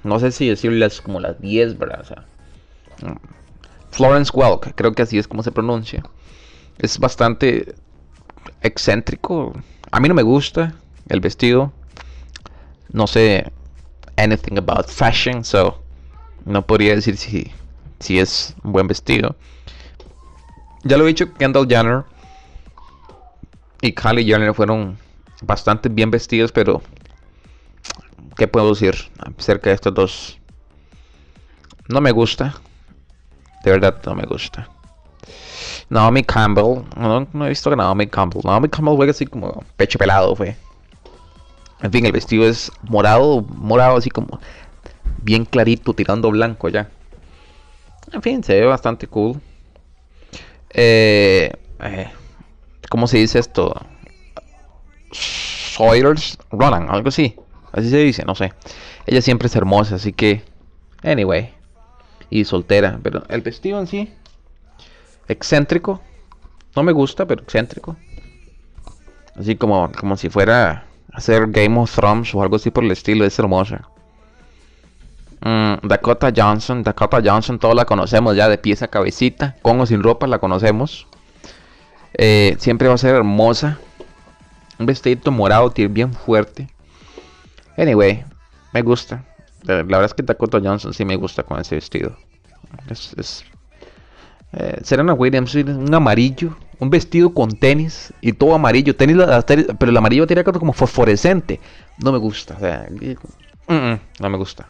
[0.05, 2.25] no sé si decirle como las 10, ¿verdad?
[3.03, 3.17] Mm,
[3.91, 6.03] Florence Welk, creo que así es como se pronuncia.
[6.81, 7.75] Es bastante
[8.63, 9.53] excéntrico.
[9.91, 10.75] A mí no me gusta
[11.09, 11.73] el vestido.
[12.91, 13.53] No sé
[14.17, 15.79] anything about fashion, so
[16.47, 17.53] no podría decir si,
[17.99, 19.37] si es un buen vestido.
[20.83, 22.05] Ya lo he dicho, Kendall Jenner
[23.83, 24.99] y Kylie Jenner fueron
[25.43, 26.81] bastante bien vestidos, pero
[28.37, 30.39] ¿qué puedo decir acerca de estos dos?
[31.89, 32.55] No me gusta.
[33.65, 34.71] De verdad no me gusta.
[35.91, 36.85] Naomi Campbell.
[36.97, 38.43] No, he visto que Naomi Campbell.
[38.45, 40.57] Naomi Campbell juega así como pecho pelado, fue.
[41.83, 44.41] En fin, el vestido es morado, morado así como
[45.23, 46.89] bien clarito, tirando blanco ya.
[48.13, 49.41] En fin, se ve bastante cool.
[50.71, 52.11] Eh, eh,
[52.89, 53.75] ¿Cómo se dice esto?
[55.13, 57.35] Sawyers Ronan, algo así.
[57.73, 58.53] Así se dice, no sé.
[59.07, 60.43] Ella siempre es hermosa, así que.
[61.03, 61.53] Anyway.
[62.31, 63.01] Y soltera.
[63.03, 64.13] Pero el vestido en sí.
[65.31, 66.01] Excéntrico.
[66.75, 67.97] No me gusta, pero excéntrico.
[69.37, 73.25] Así como, como si fuera hacer Game of Thrones o algo así por el estilo.
[73.25, 73.89] Es hermosa.
[75.41, 76.83] Mm, Dakota Johnson.
[76.83, 79.55] Dakota Johnson, todos la conocemos ya de pieza a cabecita.
[79.63, 81.07] Con o sin ropa la conocemos.
[82.15, 83.79] Eh, siempre va a ser hermosa.
[84.81, 86.69] Un vestidito morado, tiene bien fuerte.
[87.77, 88.25] Anyway,
[88.73, 89.25] me gusta.
[89.63, 92.17] La, verdad es que Dakota Johnson sí me gusta con ese vestido.
[92.89, 93.45] Es, es
[94.53, 99.17] eh, Serena Williams, un amarillo, un vestido con tenis y todo amarillo, tenis,
[99.79, 101.61] pero el amarillo algo como fosforescente.
[101.99, 102.57] No me gusta,
[103.69, 104.67] mm, mm, no me gusta.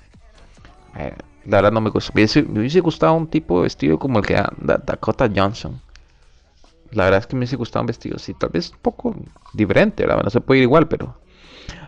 [0.97, 1.15] Eh,
[1.47, 2.13] la verdad no me gusta.
[2.15, 5.81] Me hubiese, gustado un tipo de vestido como el que da Da- Dakota Johnson.
[6.93, 9.15] La verdad es que me hubiese gustado un vestido así, tal vez un poco
[9.53, 10.25] diferente, ¿verdad?
[10.25, 11.17] No se puede ir igual, pero...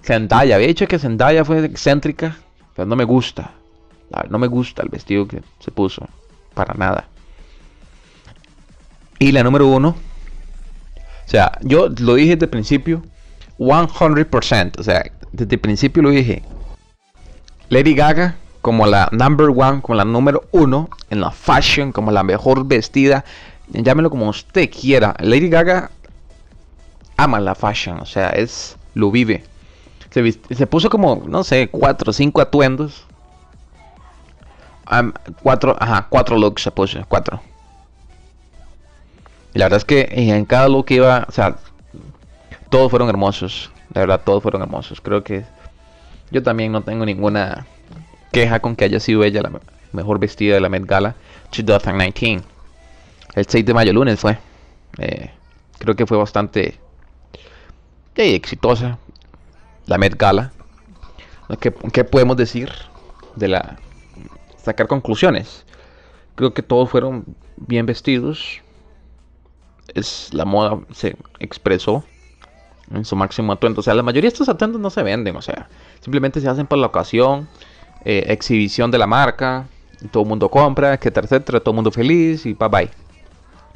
[0.03, 2.37] Zendaya, había dicho que Zendaya fue excéntrica,
[2.75, 3.53] pero no me gusta.
[4.31, 6.07] No me gusta el vestido que se puso,
[6.55, 7.09] para nada.
[9.23, 13.05] Y la número uno, o sea, yo lo dije desde el principio,
[13.57, 16.43] 100%, o sea, desde el principio lo dije.
[17.69, 22.25] Lady Gaga como la number one, como la número uno en la fashion, como la
[22.25, 23.25] mejor vestida,
[23.69, 25.15] llámelo como usted quiera.
[25.21, 25.93] Lady Gaga
[27.17, 29.45] ama la fashion, o sea, es lo vive.
[30.11, 33.07] Se, puso como, no sé, cuatro o cinco atuendos.
[35.45, 37.41] Cuatro, ajá, cuatro looks se puso, cuatro.
[39.55, 41.57] La verdad es que en cada look iba, o sea,
[42.71, 43.71] todos fueron hermosos.
[43.95, 45.01] La verdad, todos fueron hermosos.
[45.01, 45.45] Creo que
[46.31, 47.67] yo también no tengo ninguna
[48.33, 49.61] queja con que haya sido ella la me-
[49.93, 51.15] mejor vestida de la Met Gala
[51.51, 52.43] 2019.
[53.35, 54.39] El 6 de mayo, lunes fue.
[54.99, 55.31] Eh,
[55.79, 56.79] creo que fue bastante
[58.15, 58.99] exitosa
[59.87, 60.53] la Met Gala.
[61.61, 62.73] ¿Qué, qué podemos decir
[63.37, 63.79] de la
[64.63, 65.65] sacar conclusiones?
[66.35, 67.25] Creo que todos fueron
[67.59, 68.62] bien vestidos.
[69.95, 72.05] Es la moda se expresó
[72.93, 73.81] en su máximo atuendo.
[73.81, 75.37] O sea, la mayoría de estos atuendos no se venden.
[75.37, 75.69] O sea,
[76.01, 77.49] simplemente se hacen por la ocasión,
[78.05, 79.67] eh, exhibición de la marca,
[80.11, 82.91] todo el mundo compra, etcétera, etcétera, todo el mundo feliz y bye bye.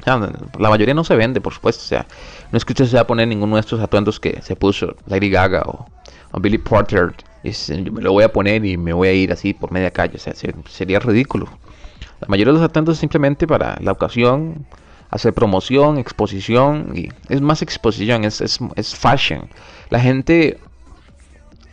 [0.05, 1.81] La mayoría no se vende, por supuesto.
[1.83, 2.05] O sea,
[2.51, 5.29] no es que usted se a poner ninguno de estos atuendos que se puso Lady
[5.29, 5.85] Gaga o,
[6.31, 7.13] o Billy Porter.
[7.43, 9.71] Y se- yo me lo voy a poner y me voy a ir así por
[9.71, 10.15] media calle.
[10.15, 11.47] O sea, se- sería ridículo.
[12.21, 14.65] La mayoría de los atuendos es simplemente para la ocasión,
[15.09, 19.49] hacer promoción, exposición, y es más exposición, es, es, es fashion.
[19.89, 20.59] La gente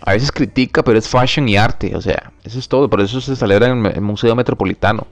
[0.01, 3.21] a veces critica, pero es fashion y arte, o sea, eso es todo, por eso
[3.21, 5.07] se celebra en el Museo Metropolitano.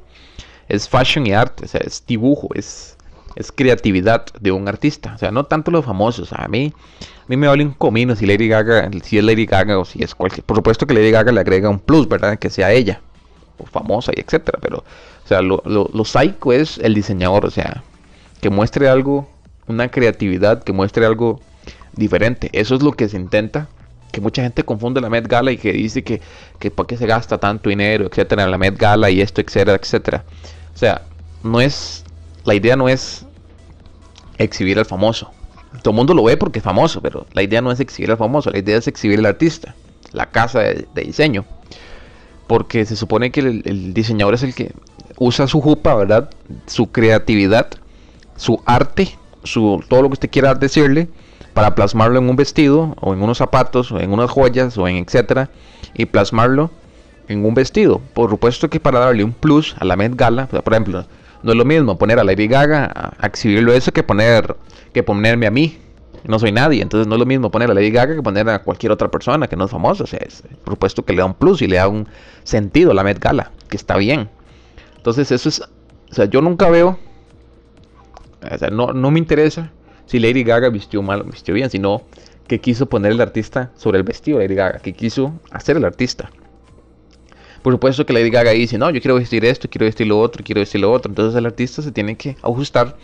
[0.69, 2.97] Es fashion y arte, o sea, es dibujo, es,
[3.35, 7.37] es creatividad de un artista, o sea, no tanto los famosos, a mí, a mí
[7.37, 10.45] me vale un comino si Lady Gaga, si es Lady Gaga o si es cualquier,
[10.45, 12.39] por supuesto que Lady Gaga le agrega un plus, ¿verdad?
[12.39, 13.01] Que sea ella,
[13.71, 17.83] famosa y etcétera, pero, o sea, lo, lo, lo psycho es el diseñador, o sea,
[18.43, 19.27] que muestre algo,
[19.67, 21.41] una creatividad, que muestre algo
[21.95, 23.69] diferente, eso es lo que se intenta
[24.13, 26.21] que mucha gente confunde la Met Gala y que dice que,
[26.59, 29.79] que por qué se gasta tanto dinero, etcétera, en la Met Gala y esto, etcétera,
[29.81, 30.25] etcétera.
[30.75, 31.03] O sea,
[31.43, 32.05] no es,
[32.45, 33.25] la idea no es
[34.37, 35.33] exhibir al famoso.
[35.83, 38.19] Todo el mundo lo ve porque es famoso, pero la idea no es exhibir al
[38.19, 39.75] famoso, la idea es exhibir al artista,
[40.13, 41.47] la casa de, diseño.
[42.47, 44.73] Porque se supone que el, el, diseñador es el que
[45.17, 46.29] usa su jupa, ¿verdad?
[46.67, 47.71] Su creatividad,
[48.43, 51.09] su arte, su, todo lo que usted quiera decirle
[51.55, 54.97] para plasmarlo en un vestido o en unos zapatos o en unas joyas o en
[54.97, 55.49] etcétera
[55.95, 56.73] y plasmarlo
[57.29, 58.01] en un vestido.
[58.15, 61.05] Por supuesto que para darle un plus a la Met Gala, por ejemplo,
[61.45, 64.57] no es lo mismo poner a Lady Gaga a, exhibirlo eso que poner
[64.93, 65.79] que ponerme a mí.
[66.25, 68.59] No soy nadie, entonces no es lo mismo poner a Lady Gaga que poner a
[68.65, 70.03] cualquier otra persona que no es famosa.
[70.03, 72.09] O sea, es, por supuesto que le da un plus y le da un
[72.43, 74.29] sentido a la Met Gala, que está bien.
[74.97, 76.99] Entonces eso es, o sea, yo nunca veo,
[78.51, 79.71] o sea, no, no me interesa
[80.07, 82.03] si Lady Gaga vistió mal o vistió bien, sino
[82.47, 85.85] que quiso poner el artista sobre el vestido de Lady Gaga, que quiso hacer el
[85.85, 86.31] artista.
[87.63, 90.43] Por supuesto que Lady Gaga dice, no, yo quiero vestir esto, quiero vestir lo otro,
[90.45, 91.11] quiero vestir lo otro.
[91.11, 92.97] Entonces el artista se tiene que ajustar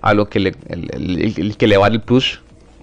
[0.00, 2.40] a lo que le, el, que le va el plus.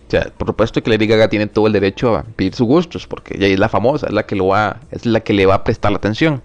[0.08, 3.08] O sea, por supuesto que Lady Gaga tiene todo el derecho a pedir sus gustos,
[3.08, 5.56] porque ella es la famosa, es la que lo va, es la que le va
[5.56, 6.42] a prestar la atención.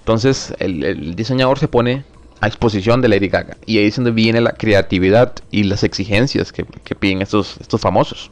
[0.00, 2.04] Entonces el diseñador se pone
[2.40, 3.56] a exposición de Lady Gaga.
[3.66, 7.80] Y ahí es donde viene la creatividad y las exigencias que, que, piden estos, estos
[7.80, 8.30] famosos.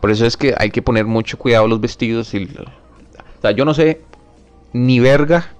[0.00, 2.32] Por eso es que hay que poner mucho cuidado los vestidos.
[2.34, 4.00] Y, o sea, yo no sé
[4.72, 5.52] ni verga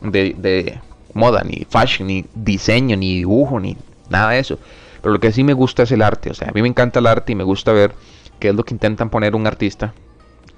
[0.00, 0.80] de, de,
[1.14, 3.76] moda, ni fashion, ni diseño, ni dibujo, ni
[4.08, 4.58] nada de eso.
[5.00, 6.30] Pero lo que sí me gusta es el arte.
[6.30, 7.92] O sea, a mí me encanta el arte y me gusta ver
[8.40, 9.94] qué es lo que intentan poner un artista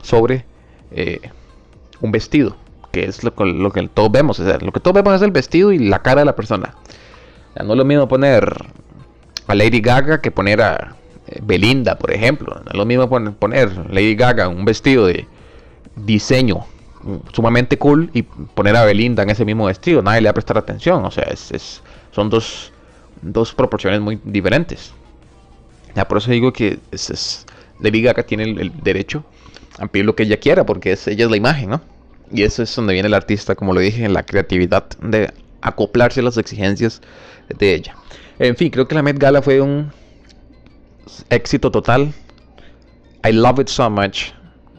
[0.02, 0.44] sobre
[0.92, 1.20] eh,
[2.00, 2.56] un vestido
[2.94, 4.38] que es lo, que todos vemos.
[4.40, 6.74] O sea, lo que todos vemos es el vestido y la cara de la persona.
[7.56, 8.54] No es lo mismo poner
[9.46, 12.54] a Lady Gaga que poner a eh, Belinda, por ejemplo.
[12.54, 15.26] No es lo mismo poner, Lady Gaga un vestido de
[15.96, 16.66] diseño
[17.32, 20.02] sumamente cool y poner a Belinda en ese mismo vestido.
[20.02, 21.04] Nadie le va a prestar atención.
[21.04, 21.26] O sea,
[22.12, 22.72] son dos,
[23.54, 24.92] proporciones muy diferentes.
[25.94, 27.46] Ya, por eso digo que es,
[27.80, 29.24] Lady Gaga tiene el, derecho
[29.78, 31.93] a pedir lo que ella quiera, porque ella es la imagen, ¿no?
[32.32, 36.20] Y eso es donde viene el artista, como lo dije, en la creatividad de acoplarse
[36.20, 37.00] a las exigencias
[37.58, 37.96] de ella.
[38.38, 39.92] En fin, creo que la Met Gala fue un
[41.30, 42.12] éxito total.
[43.24, 44.32] I love it so much.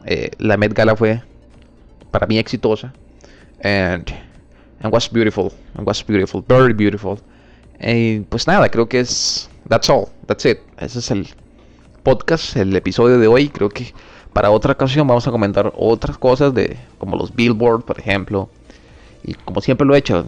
[0.04, 1.22] Eh, la Met Gala fue
[2.10, 2.92] para mí exitosa.
[3.62, 4.12] And,
[4.80, 5.52] and was beautiful.
[5.74, 6.44] And was beautiful.
[6.46, 7.18] Very beautiful.
[7.80, 9.48] Y pues nada, creo que es.
[9.68, 10.08] That's all.
[10.26, 10.58] That's it.
[10.78, 11.26] Ese es el
[12.02, 13.48] podcast, el episodio de hoy.
[13.48, 13.92] Creo que
[14.36, 18.50] para otra ocasión vamos a comentar otras cosas de como los billboard, por ejemplo.
[19.24, 20.26] Y como siempre lo he hecho,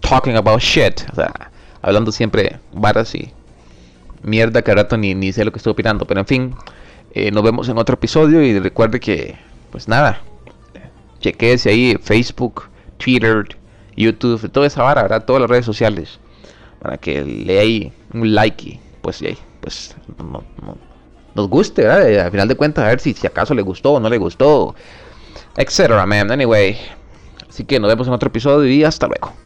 [0.00, 1.32] talking about shit, o sea,
[1.80, 3.32] hablando siempre varas y
[4.22, 6.54] mierda que rato ni, ni sé lo que estoy opinando, pero en fin,
[7.14, 9.36] eh, nos vemos en otro episodio y recuerde que
[9.70, 10.20] pues nada,
[11.20, 12.64] chequeese ahí Facebook,
[12.98, 13.56] Twitter,
[13.96, 15.24] YouTube, toda esa vara, ¿verdad?
[15.24, 16.20] Todas las redes sociales
[16.78, 20.76] para que le un like y pues, y ahí, pues no, no,
[21.36, 22.08] nos guste, ¿verdad?
[22.08, 24.18] Y al final de cuentas, a ver si, si acaso le gustó o no le
[24.18, 24.74] gustó,
[25.56, 26.30] etcétera, man.
[26.30, 26.76] Anyway,
[27.48, 29.45] así que nos vemos en otro episodio y hasta luego.